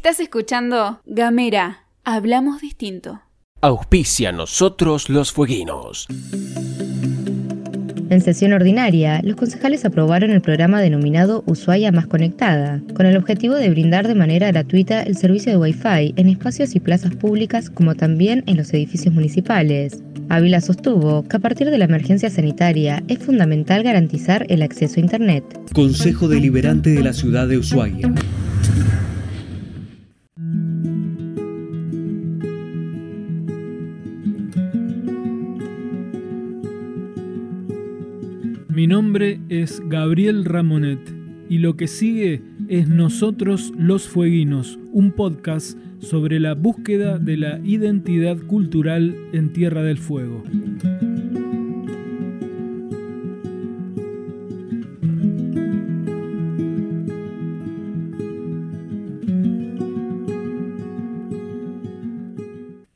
[0.00, 1.84] Estás escuchando Gamera.
[2.04, 3.20] Hablamos distinto.
[3.60, 6.06] Auspicia nosotros los fueguinos.
[8.08, 13.56] En sesión ordinaria, los concejales aprobaron el programa denominado Ushuaia Más Conectada, con el objetivo
[13.56, 17.94] de brindar de manera gratuita el servicio de Wi-Fi en espacios y plazas públicas como
[17.94, 20.02] también en los edificios municipales.
[20.30, 25.00] Ávila sostuvo que a partir de la emergencia sanitaria es fundamental garantizar el acceso a
[25.00, 25.44] Internet.
[25.74, 28.14] Consejo Deliberante de la Ciudad de Ushuaia.
[38.80, 41.14] Mi nombre es Gabriel Ramonet
[41.50, 47.60] y lo que sigue es Nosotros los Fueguinos, un podcast sobre la búsqueda de la
[47.62, 50.42] identidad cultural en Tierra del Fuego.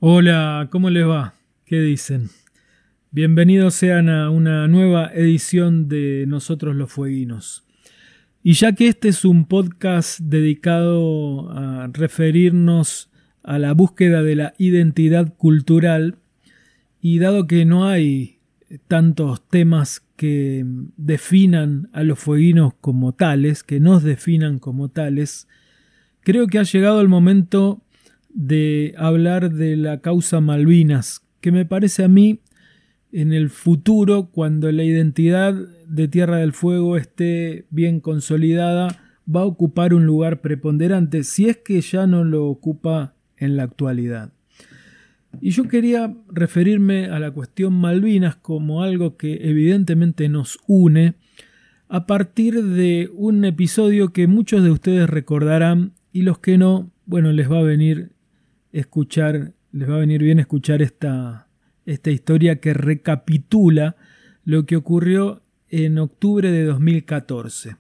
[0.01, 1.35] Hola, ¿cómo les va?
[1.67, 2.31] ¿Qué dicen?
[3.17, 7.63] Bienvenidos sean a una nueva edición de Nosotros los Fueguinos.
[8.43, 13.13] Y ya que este es un podcast dedicado a referirnos
[13.45, 16.17] a la búsqueda de la identidad cultural,
[17.01, 18.41] y dado que no hay
[18.89, 20.65] tantos temas que
[20.97, 25.47] definan a los fueguinos como tales, que nos definan como tales,
[26.23, 27.81] creo que ha llegado el momento
[28.31, 32.41] de hablar de la causa Malvinas, que me parece a mí
[33.15, 35.55] en el futuro, cuando la identidad
[35.87, 38.89] de Tierra del Fuego esté bien consolidada,
[39.33, 43.63] va a ocupar un lugar preponderante, si es que ya no lo ocupa en la
[43.63, 44.33] actualidad.
[45.41, 51.15] Y yo quería referirme a la cuestión Malvinas como algo que evidentemente nos une,
[51.89, 57.31] a partir de un episodio que muchos de ustedes recordarán y los que no, bueno,
[57.31, 58.11] les va a venir
[58.73, 61.44] escuchar, les va a venir bien escuchar esta,
[61.87, 63.97] esta historia que recapitula
[64.45, 67.77] lo que ocurrió en octubre de 2014.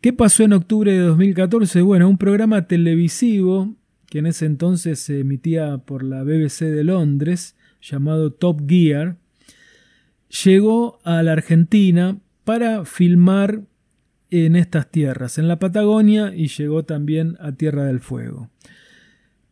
[0.00, 1.82] ¿Qué pasó en octubre de 2014?
[1.82, 3.74] Bueno, un programa televisivo
[4.06, 9.16] que en ese entonces se emitía por la BBC de Londres, llamado Top Gear,
[10.44, 13.62] llegó a la Argentina para filmar
[14.30, 18.50] en estas tierras, en la Patagonia y llegó también a Tierra del Fuego.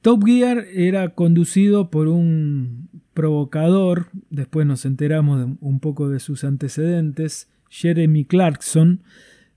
[0.02, 7.48] Top Gear era conducido por un provocador, después nos enteramos un poco de sus antecedentes,
[7.68, 9.00] Jeremy Clarkson,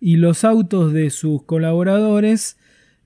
[0.00, 2.58] Y los autos de sus colaboradores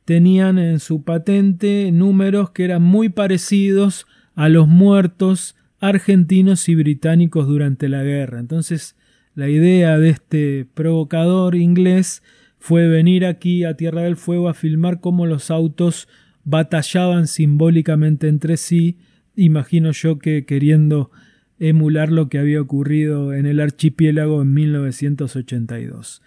[0.05, 7.47] tenían en su patente números que eran muy parecidos a los muertos argentinos y británicos
[7.47, 8.41] durante la guerra.
[8.41, 8.97] Entonces,
[9.35, 12.23] la idea de este provocador inglés
[12.61, 16.07] fue venir aquí a Tierra del Fuego a filmar cómo los autos
[16.45, 18.99] batallaban simbólicamente entre sí,
[19.35, 21.11] imagino yo que queriendo
[21.59, 26.23] emular lo que había ocurrido en el archipiélago en 1982.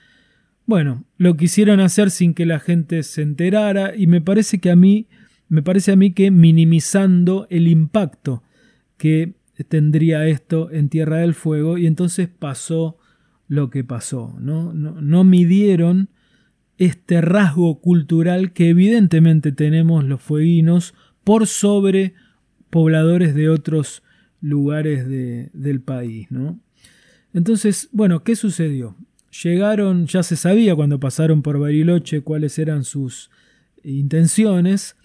[0.65, 4.75] Bueno, lo quisieron hacer sin que la gente se enterara y me parece que a
[4.75, 5.07] mí
[5.49, 8.43] me parece a mí que minimizando el impacto
[8.97, 9.33] que
[9.67, 12.97] tendría esto en Tierra del Fuego y entonces pasó
[13.47, 14.73] lo que pasó, ¿no?
[14.73, 16.09] No, no midieron
[16.77, 22.13] este rasgo cultural que evidentemente tenemos los fueguinos por sobre
[22.69, 24.03] pobladores de otros
[24.41, 26.27] lugares del país.
[26.31, 26.59] ¿no?
[27.33, 28.95] Entonces, bueno, ¿qué sucedió?
[29.43, 33.31] Llegaron, ya se sabía cuando pasaron por Bariloche cuáles eran sus
[33.83, 34.95] intenciones,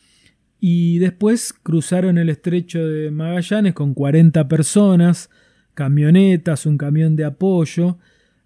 [0.61, 5.31] y después cruzaron el estrecho de Magallanes con 40 personas,
[5.75, 7.99] camionetas, un camión de apoyo,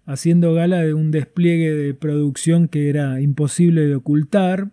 [0.05, 4.71] haciendo gala de un despliegue de producción que era imposible de ocultar.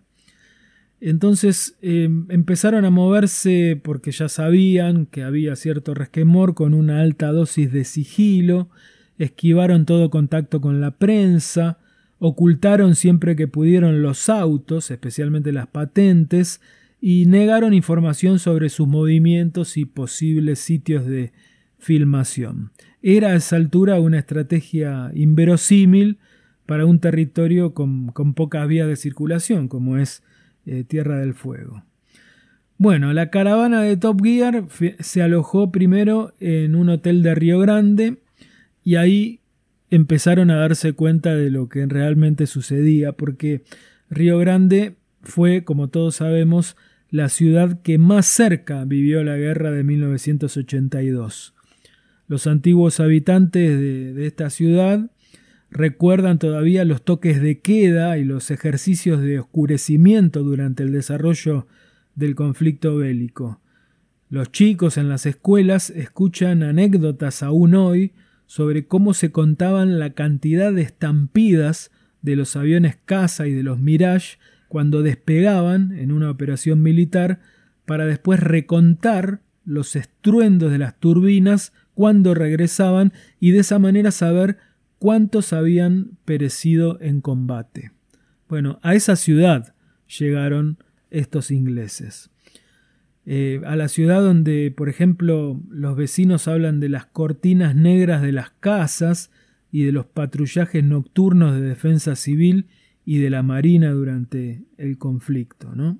[0.99, 7.31] Entonces em, empezaron a moverse porque ya sabían que había cierto resquemor con una alta
[7.31, 8.69] dosis de sigilo,
[9.17, 11.79] esquivaron todo contacto con la prensa,
[12.19, 16.61] ocultaron siempre que pudieron los autos, especialmente las patentes,
[17.01, 21.33] y negaron información sobre sus movimientos y posibles sitios de
[21.79, 22.71] filmación.
[23.01, 26.19] Era a esa altura una estrategia inverosímil
[26.65, 30.23] para un territorio con, con pocas vías de circulación, como es
[30.65, 31.83] eh, Tierra del Fuego.
[32.77, 34.65] Bueno, la caravana de Top Gear
[34.99, 38.17] se alojó primero en un hotel de Río Grande
[38.83, 39.39] y ahí
[39.91, 43.61] empezaron a darse cuenta de lo que realmente sucedía, porque
[44.09, 46.75] Río Grande fue, como todos sabemos,
[47.09, 51.53] la ciudad que más cerca vivió la guerra de 1982.
[52.31, 55.11] Los antiguos habitantes de, esta ciudad
[55.69, 61.67] recuerdan todavía los toques de queda y los ejercicios de oscurecimiento durante el desarrollo
[62.15, 63.59] del conflicto bélico.
[64.29, 68.13] Los chicos en las escuelas escuchan anécdotas aún hoy
[68.45, 71.91] sobre cómo se contaban la cantidad de estampidas
[72.21, 74.37] de los aviones caza y de los Mirage
[74.69, 77.41] cuando despegaban en una operación militar
[77.85, 84.57] para después recontar los estruendos de las turbinas cuando regresaban y de esa manera saber
[84.97, 87.91] cuántos habían perecido en combate.
[88.49, 89.75] Bueno, a esa ciudad
[90.07, 90.79] llegaron
[91.11, 92.31] estos ingleses.
[93.27, 98.31] Eh, a la ciudad donde, por ejemplo, los vecinos hablan de las cortinas negras de
[98.31, 99.29] las casas
[99.71, 102.65] y de los patrullajes nocturnos de defensa civil
[103.05, 105.75] y de la marina durante el conflicto.
[105.75, 105.99] ¿no?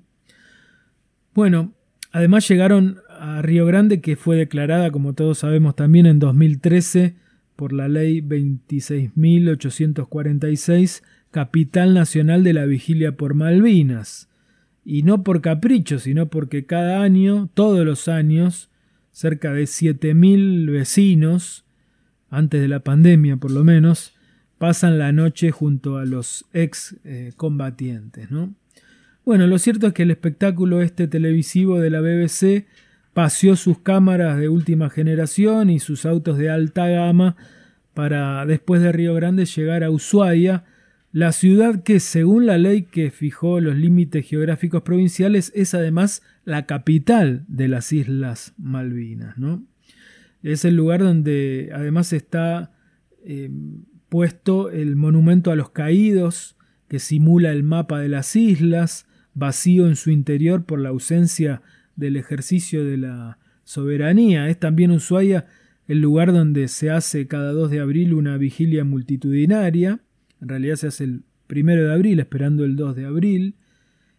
[1.32, 1.74] Bueno,
[2.10, 7.14] además llegaron a Río Grande, que fue declarada, como todos sabemos, también en 2013
[7.54, 14.28] por la ley 26.846, capital nacional de la vigilia por Malvinas
[14.84, 18.70] y no por capricho, sino porque cada año, todos los años,
[19.12, 21.64] cerca de 7.000 vecinos,
[22.28, 24.14] antes de la pandemia por lo menos,
[24.58, 28.32] pasan la noche junto a los ex eh, combatientes.
[28.32, 28.52] ¿no?
[29.24, 32.66] Bueno, lo cierto es que el espectáculo este televisivo de la BBC
[33.12, 37.36] paseó sus cámaras de última generación y sus autos de alta gama
[37.94, 40.64] para después de Río Grande llegar a Ushuaia,
[41.12, 46.64] la ciudad que, según la ley que fijó los límites geográficos provinciales, es además la
[46.64, 49.36] capital de las Islas Malvinas.
[49.36, 49.62] ¿no?
[50.42, 52.72] Es el lugar donde además está
[53.26, 53.50] eh,
[54.08, 56.56] puesto el monumento a los caídos,
[56.88, 61.62] que simula el mapa de las islas, vacío en su interior por la ausencia
[61.96, 64.48] del ejercicio de la soberanía.
[64.48, 65.46] Es también Ushuaia
[65.86, 70.00] el lugar donde se hace cada 2 de abril una vigilia multitudinaria
[70.42, 73.54] en realidad se hace el primero de abril, esperando el 2 de abril,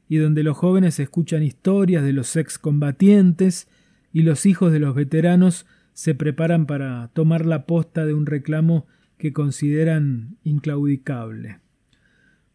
[0.08, 3.68] y donde los jóvenes escuchan historias de los excombatientes
[4.14, 8.88] y los hijos de los veteranos se preparan para tomar la posta de un reclamo
[9.18, 11.60] que consideran inclaudicable.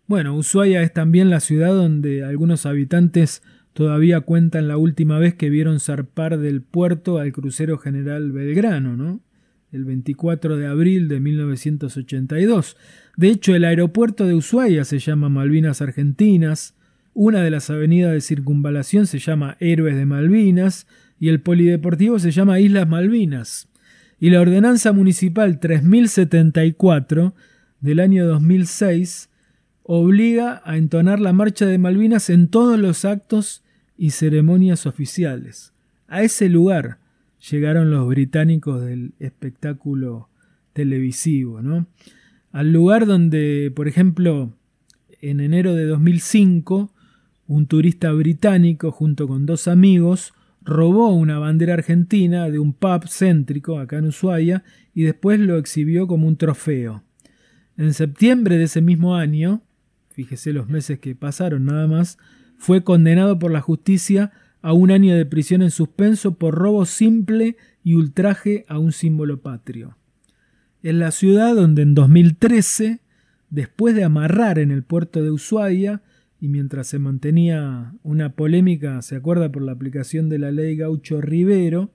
[0.06, 3.42] Bueno, Ushuaia es también la ciudad donde algunos habitantes
[3.72, 9.20] todavía cuentan la última vez que vieron zarpar del puerto al crucero general Belgrano, ¿no?
[9.72, 12.76] el 24 de abril de 1982.
[13.16, 16.74] De hecho, el aeropuerto de Ushuaia se llama Malvinas Argentinas,
[17.14, 20.86] una de las avenidas de circunvalación se llama Héroes de Malvinas
[21.18, 23.68] y el polideportivo se llama Islas Malvinas.
[24.20, 27.34] Y la ordenanza municipal 3074
[27.80, 29.27] del año 2006
[29.90, 33.64] obliga a entonar la marcha de Malvinas en todos los actos
[33.96, 35.72] y ceremonias oficiales.
[36.08, 36.98] A ese lugar,
[37.50, 40.28] llegaron los británicos del espectáculo
[40.74, 41.86] televisivo, ¿no?
[42.52, 44.52] Al lugar donde, por ejemplo,
[45.22, 46.92] en enero de 2005,
[47.46, 53.78] un turista británico junto con dos amigos robó una bandera argentina de un pub céntrico
[53.78, 57.04] acá en Ushuaia y después lo exhibió como un trofeo.
[57.78, 59.62] En septiembre de ese mismo año,
[60.18, 62.18] fíjese los meses que pasaron nada más,
[62.56, 64.32] fue condenado por la justicia
[64.62, 69.42] a un año de prisión en suspenso por robo simple y ultraje a un símbolo
[69.42, 69.96] patrio.
[70.82, 72.98] Es la ciudad donde en 2013,
[73.50, 76.02] después de amarrar en el puerto de Ushuaia,
[76.40, 81.20] y mientras se mantenía una polémica, se acuerda por la aplicación de la ley Gaucho
[81.20, 81.92] Rivero,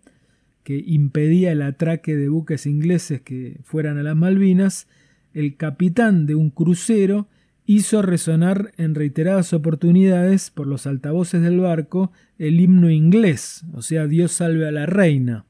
[0.64, 4.88] que impedía el atraque de buques ingleses que fueran a las Malvinas,
[5.34, 7.28] el capitán de un crucero
[7.66, 14.08] hizo resonar en reiteradas oportunidades por los altavoces del barco el himno inglés, o sea,
[14.08, 15.46] Dios salve a la reina.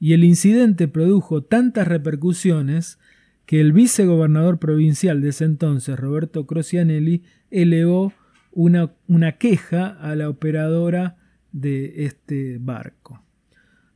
[0.00, 2.98] Y el incidente produjo tantas repercusiones
[3.46, 8.12] que el vicegobernador provincial de ese entonces, Roberto Crocianelli, elevó
[8.52, 11.16] una, una queja a la operadora
[11.52, 13.22] de este barco.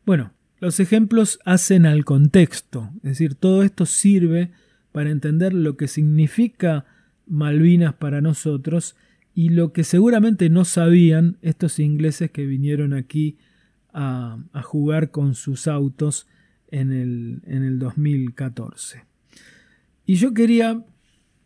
[0.05, 4.51] Bueno, los ejemplos hacen al contexto, es decir, todo esto sirve
[4.91, 6.87] para entender lo que significa
[7.33, 8.95] Malvinas para nosotros
[9.35, 13.39] y lo que seguramente no sabían estos ingleses que vinieron aquí
[13.95, 16.27] a, jugar con sus autos
[16.69, 19.05] en el, en el 2014.
[20.05, 20.85] Y yo quería,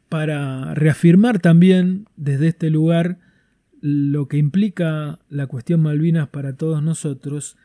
[0.09, 3.19] para reafirmar también desde este lugar
[3.81, 7.57] lo que implica la cuestión Malvinas para todos nosotros,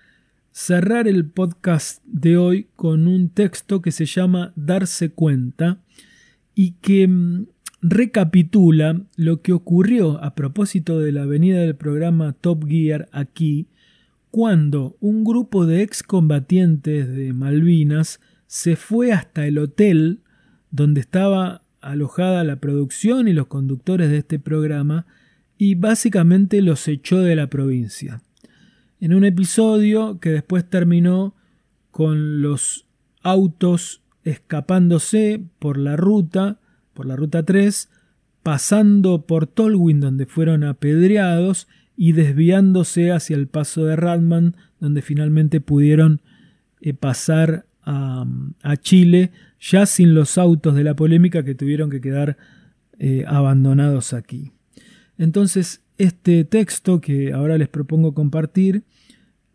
[0.52, 5.80] cerrar el podcast de hoy con un texto que se llama Darse cuenta
[6.54, 7.48] y que mm,
[7.82, 13.68] recapitula lo que ocurrió a propósito de la venida del programa Top Gear aquí,
[14.30, 20.20] cuando un grupo de excombatientes de Malvinas se fue hasta el hotel
[20.70, 25.06] donde estaba alojada la producción y los conductores de este programa
[25.58, 28.22] y básicamente los echó de la provincia.
[29.00, 31.36] En un episodio que después terminó
[31.90, 32.86] con los
[33.22, 36.61] autos escapándose por la ruta,
[36.94, 37.90] por la ruta 3,
[38.44, 45.62] pasando por Tolwyn donde fueron apedreados y desviándose hacia el paso de Radman donde finalmente
[45.62, 46.22] pudieron
[46.82, 48.26] eh, pasar a,
[48.82, 52.38] Chile ya sin los autos de la polémica que tuvieron que quedar
[53.00, 54.52] eh, abandonados aquí.
[55.18, 58.84] Entonces, este texto que ahora les propongo compartir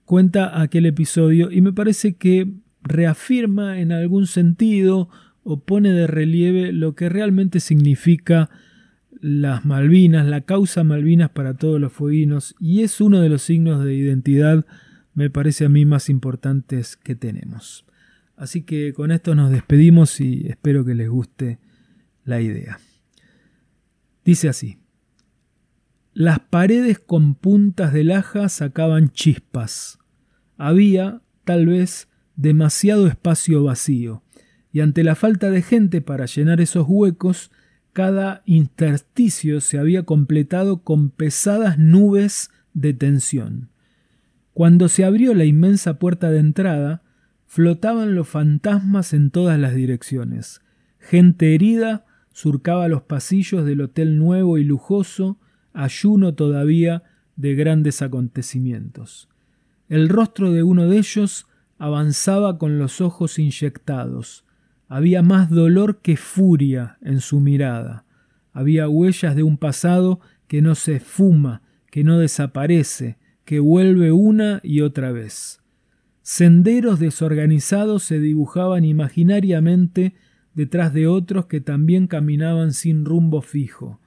[0.05, 2.52] cuenta aquel episodio y me parece que
[2.83, 5.09] reafirma en algún sentido
[5.49, 8.50] o pone de relieve lo que realmente significa
[9.21, 13.85] las Malvinas, la causa Malvinas para todos los fueguinos y es uno de los signos
[13.85, 14.67] de identidad,
[15.15, 17.87] me parece a mí, más importantes que tenemos.
[18.37, 21.61] Así que con esto nos despedimos y espero que les guste
[22.25, 22.81] la idea.
[24.25, 24.79] Dice así.
[26.12, 30.00] Las paredes con puntas de laja sacaban chispas.
[30.57, 34.25] Había, tal vez, demasiado espacio vacío,
[34.73, 37.51] y ante la falta de gente para llenar esos huecos,
[37.93, 43.71] cada intersticio se había completado con pesadas nubes de tensión.
[44.53, 47.03] Cuando se abrió la inmensa puerta de entrada,
[47.47, 50.63] flotaban los fantasmas en todas las direcciones.
[50.99, 55.39] Gente herida surcaba los pasillos del hotel nuevo y lujoso,
[55.73, 57.03] ayuno todavía
[57.37, 59.29] de grandes acontecimientos.
[59.89, 61.47] El rostro de uno de ellos
[61.79, 64.46] avanzaba con los ojos inyectados.
[64.88, 68.05] Había más dolor que furia en su mirada.
[68.52, 74.61] Había huellas de un pasado que no se fuma, que no desaparece, que vuelve una
[74.62, 75.61] y otra vez.
[76.23, 80.14] Senderos desorganizados se dibujaban imaginariamente
[80.55, 84.00] detrás de otros que también caminaban sin rumbo fijo.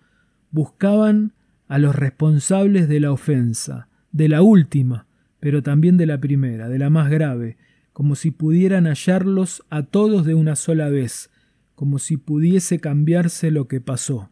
[0.52, 1.34] Buscaban
[1.68, 5.06] a los responsables de la ofensa, de la última,
[5.40, 7.58] pero también de la primera, de la más grave,
[8.00, 11.30] como si pudieran hallarlos a todos de una sola vez,
[11.76, 14.30] como si pudiese cambiarse lo que pasó.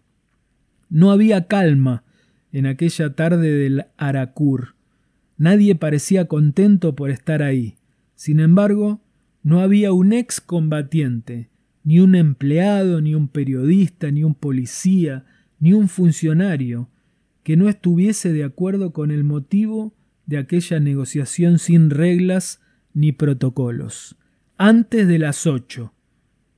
[0.90, 2.06] No había calma
[2.54, 4.76] en aquella tarde del Aracur.
[5.36, 7.76] Nadie parecía contento por estar ahí.
[8.16, 9.02] Sin embargo,
[9.44, 11.50] no había un ex combatiente,
[11.84, 15.26] ni un empleado, ni un periodista, ni un policía,
[15.60, 16.90] ni un funcionario,
[17.44, 19.94] que no estuviese de acuerdo con el motivo
[20.26, 22.62] de aquella negociación sin reglas
[22.98, 24.18] ni protocolos.
[24.58, 25.94] Antes de las ocho,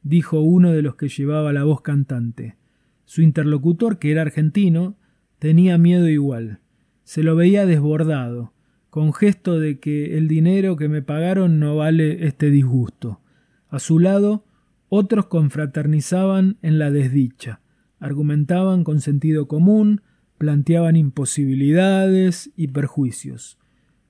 [0.04, 2.56] dijo uno de los que llevaba la voz cantante.
[3.04, 4.96] Su interlocutor, que era argentino,
[5.38, 6.62] tenía miedo igual.
[7.04, 8.54] Se lo veía desbordado,
[8.90, 13.20] con gesto de que el dinero que me pagaron no vale este disgusto.
[13.68, 14.46] A su lado,
[14.88, 17.60] otros confraternizaban en la desdicha,
[18.00, 20.04] argumentaban con sentido común,
[20.38, 23.60] planteaban imposibilidades y perjuicios.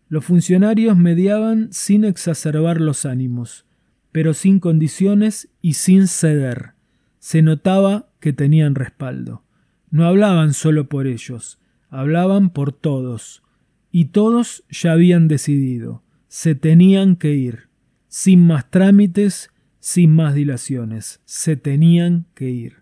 [0.09, 3.65] Los funcionarios mediaban sin exacerbar los ánimos,
[4.11, 6.71] pero sin condiciones y sin ceder.
[7.19, 9.43] Se notaba que tenían respaldo.
[9.91, 13.43] No hablaban solo por ellos, hablaban por todos,
[13.91, 17.69] y todos ya habían decidido, se tenían que ir,
[18.07, 22.77] sin más trámites, sin más dilaciones, se tenían que ir.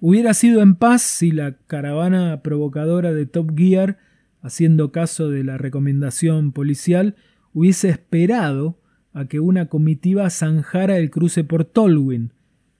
[0.00, 3.98] Hubiera sido en paz si la caravana provocadora de Top Gear,
[4.42, 7.14] haciendo caso de la recomendación policial,
[7.54, 8.80] hubiese esperado
[9.12, 12.32] a que una comitiva zanjara el cruce por Tolwyn.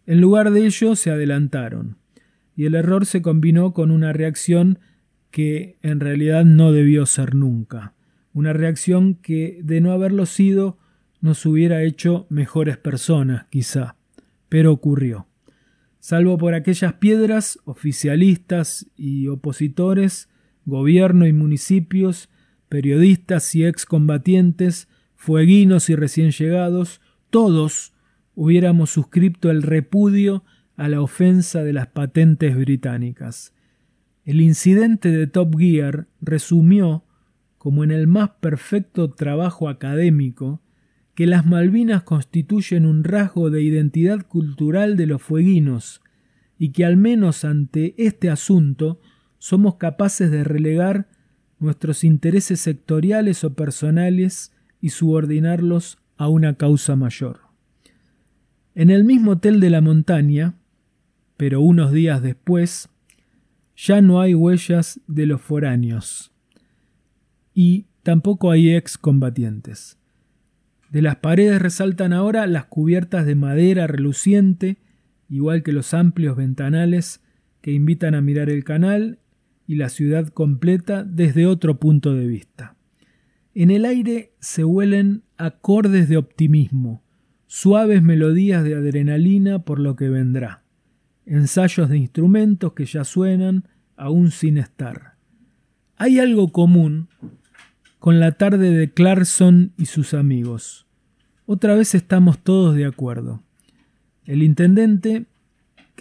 [0.06, 1.96] En lugar de ello se adelantaron,
[2.56, 4.78] y el error se combinó con una reacción
[5.30, 7.94] que en realidad no debió ser nunca,
[8.34, 10.78] una reacción que, de no haberlo sido,
[11.20, 13.96] nos hubiera hecho mejores personas, quizá,
[14.48, 15.28] pero ocurrió.
[16.00, 20.28] Salvo por aquellas piedras, oficialistas y opositores,
[20.64, 22.28] gobierno y municipios,
[22.68, 27.00] periodistas y excombatientes, fueguinos y recién llegados,
[27.30, 27.92] todos
[28.34, 30.44] hubiéramos suscrito el repudio
[30.76, 33.52] a la ofensa de las patentes británicas.
[34.24, 37.04] El incidente de Top Gear resumió,
[37.58, 40.62] como en el más perfecto trabajo académico,
[41.14, 46.00] que las Malvinas constituyen un rasgo de identidad cultural de los fueguinos
[46.58, 49.00] y que al menos ante este asunto
[49.42, 51.08] somos capaces de relegar
[51.58, 57.40] nuestros intereses sectoriales o personales y subordinarlos a una causa mayor.
[58.76, 60.54] En el mismo hotel de la montaña,
[61.36, 62.88] pero unos días después,
[63.74, 66.30] ya no hay huellas de los foráneos
[67.52, 69.98] y tampoco hay excombatientes.
[70.88, 74.76] De las paredes resaltan ahora las cubiertas de madera reluciente,
[75.28, 77.24] igual que los amplios ventanales
[77.60, 79.18] que invitan a mirar el canal
[79.66, 82.76] y la ciudad completa desde otro punto de vista.
[83.54, 87.02] En el aire se huelen acordes de optimismo,
[87.46, 90.62] suaves melodías de adrenalina por lo que vendrá,
[91.26, 95.16] ensayos de instrumentos que ya suenan aún sin estar.
[95.96, 97.08] Hay algo común
[97.98, 100.86] con la tarde de Clarkson y sus amigos.
[101.46, 103.42] Otra vez estamos todos de acuerdo.
[104.24, 105.26] El intendente,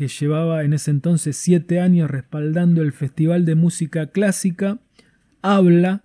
[0.01, 4.79] que llevaba en ese entonces siete años respaldando el Festival de Música Clásica,
[5.43, 6.01] habla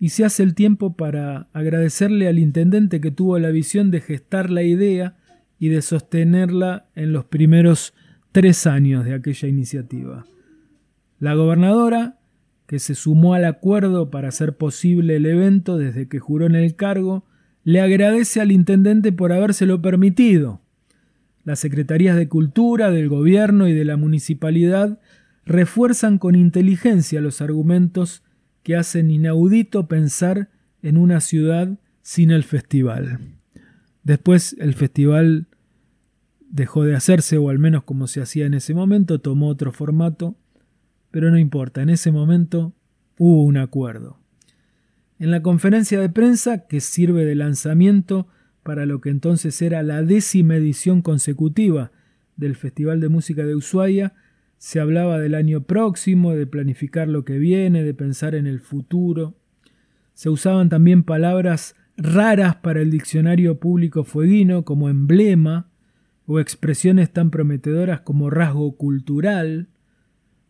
[0.00, 4.50] y se hace el tiempo para agradecerle al intendente que tuvo la visión de gestar
[4.50, 5.14] la idea
[5.60, 7.94] y de sostenerla en los primeros
[8.32, 10.26] tres años de aquella iniciativa.
[11.20, 12.18] La gobernadora,
[12.66, 16.74] que se sumó al acuerdo para hacer posible el evento desde que juró en el
[16.74, 17.24] cargo,
[17.62, 20.65] le agradece al intendente por habérselo permitido.
[21.46, 24.98] Las secretarías de Cultura, del Gobierno y de la Municipalidad
[25.44, 28.24] refuerzan con inteligencia los argumentos
[28.64, 30.50] que hacen inaudito pensar
[30.82, 33.20] en una ciudad sin el festival.
[34.02, 35.46] Después el festival
[36.50, 40.34] dejó de hacerse, o al menos como se hacía en ese momento, tomó otro formato,
[41.12, 42.74] pero no importa, en ese momento
[43.18, 44.18] hubo un acuerdo.
[45.20, 48.26] En la conferencia de prensa, que sirve de lanzamiento
[48.66, 51.92] para lo que entonces era la décima edición consecutiva
[52.36, 54.12] del Festival de Música de Ushuaia,
[54.58, 59.36] se hablaba del año próximo, de planificar lo que viene, de pensar en el futuro.
[60.14, 65.70] Se usaban también palabras raras para el diccionario público fueguino como emblema
[66.26, 69.68] o expresiones tan prometedoras como rasgo cultural.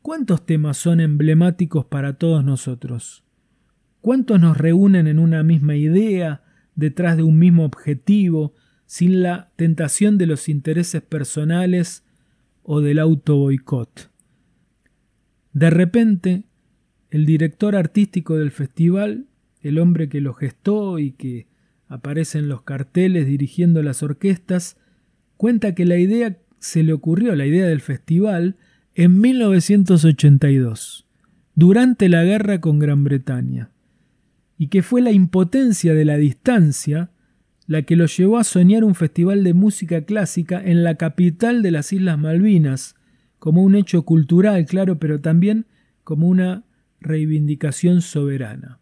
[0.00, 3.24] ¿Cuántos temas son emblemáticos para todos nosotros?
[4.00, 6.45] ¿Cuántos nos reúnen en una misma idea,
[6.76, 8.54] detrás de un mismo objetivo,
[8.86, 12.04] sin la tentación de los intereses personales
[12.62, 14.10] o del auto boicot.
[15.52, 16.44] De repente,
[17.10, 19.26] el director artístico del festival,
[19.62, 21.46] el hombre que lo gestó y que
[21.88, 24.76] aparece en los carteles dirigiendo las orquestas,
[25.36, 28.56] cuenta que la idea se le ocurrió, la idea del festival,
[28.94, 31.06] en 1982,
[31.54, 33.70] durante la guerra con Gran Bretaña,
[34.58, 37.10] y que fue la impotencia de la distancia
[37.66, 41.72] la que lo llevó a soñar un festival de música clásica en la capital de
[41.72, 42.94] las Islas Malvinas,
[43.38, 45.66] como un hecho cultural, claro, pero también
[46.04, 46.64] como una
[47.00, 48.78] reivindicación soberana.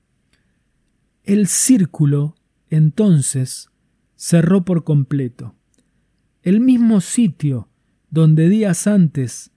[1.22, 2.34] El círculo,
[2.68, 3.70] entonces,
[4.16, 5.54] cerró por completo.
[6.42, 7.68] El mismo sitio
[8.10, 9.50] donde días antes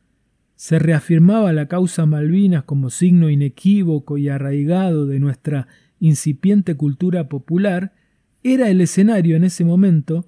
[0.56, 5.68] se reafirmaba la causa Malvinas como signo inequívoco y arraigado de nuestra
[6.00, 7.94] incipiente cultura popular,
[8.44, 10.28] era el escenario en ese momento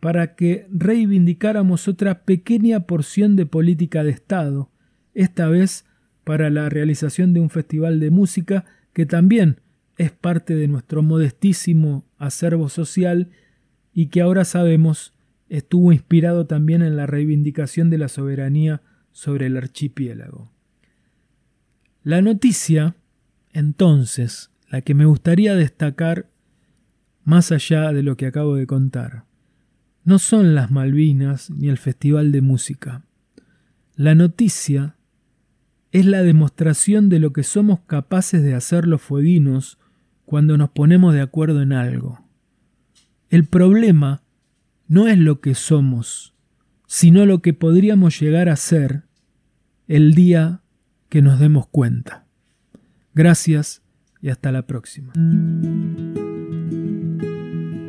[0.00, 4.70] para que reivindicáramos otra pequeña porción de política de Estado,
[5.14, 5.84] esta vez
[6.24, 9.60] para la realización de un festival de música que también
[9.96, 13.30] es parte de nuestro modestísimo acervo social
[13.92, 15.14] y que ahora sabemos
[15.48, 20.50] estuvo inspirado también en la reivindicación de la soberanía sobre el archipiélago.
[22.02, 22.96] La noticia,
[23.52, 26.28] entonces, la que me gustaría destacar
[27.24, 29.24] más allá de lo que acabo de contar.
[30.04, 33.04] No son las Malvinas ni el Festival de Música.
[33.96, 34.96] La noticia
[35.90, 39.78] es la demostración de lo que somos capaces de hacer los fueguinos
[40.24, 42.20] cuando nos ponemos de acuerdo en algo.
[43.30, 44.22] El problema
[44.88, 46.34] no es lo que somos,
[46.86, 49.04] sino lo que podríamos llegar a ser
[49.88, 50.62] el día
[51.08, 52.26] que nos demos cuenta.
[53.14, 53.82] Gracias
[54.26, 55.12] y hasta la próxima.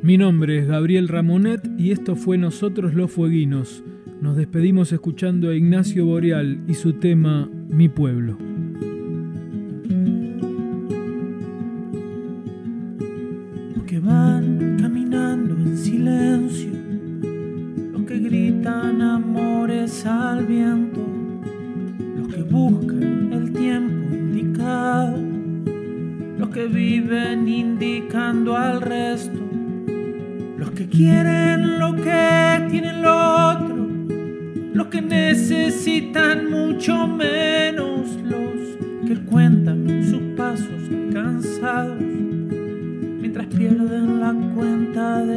[0.04, 3.84] Mi nombre es Gabriel Ramonet y esto fue Nosotros los Fueguinos.
[4.22, 8.38] Nos despedimos escuchando a Ignacio Boreal y su tema Mi pueblo.
[27.08, 29.40] viven indicando al resto.
[30.58, 33.88] Los que quieren lo que tienen lo otro,
[34.74, 40.82] los que necesitan mucho menos, los que cuentan sus pasos
[41.14, 42.02] cansados.
[42.02, 45.37] Mientras pierden la cuenta de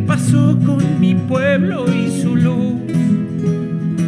[0.00, 2.80] pasó con mi pueblo y su luz?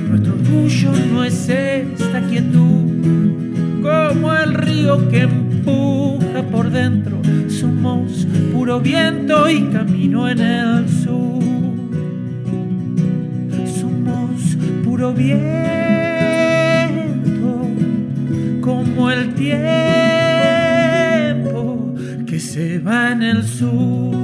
[0.09, 7.21] Nuestro orgullo no es esta quietud, como el río que empuja por dentro.
[7.49, 11.43] Somos puro viento y camino en el sur.
[13.79, 15.45] Somos puro viento,
[18.63, 19.55] como el tiempo
[22.27, 24.24] que se va en el sur.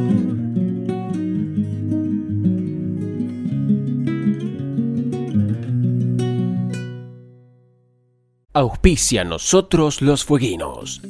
[8.52, 11.00] Auspicia nosotros los fueguinos.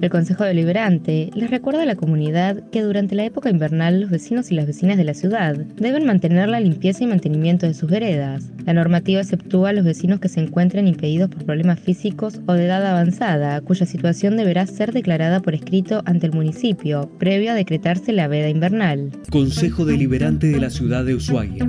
[0.00, 4.52] El Consejo Deliberante les recuerda a la comunidad que durante la época invernal los vecinos
[4.52, 8.44] y las vecinas de la ciudad deben mantener la limpieza y mantenimiento de sus veredas.
[8.64, 12.66] La normativa exceptúa a los vecinos que se encuentren impedidos por problemas físicos o de
[12.66, 18.12] edad avanzada, cuya situación deberá ser declarada por escrito ante el municipio, previo a decretarse
[18.12, 19.10] la veda invernal.
[19.28, 21.68] Consejo Deliberante de la Ciudad de Ushuaia.